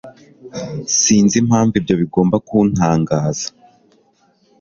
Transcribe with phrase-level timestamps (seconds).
[1.01, 3.47] Sinzi impamvu ibyo bigomba kuntangaza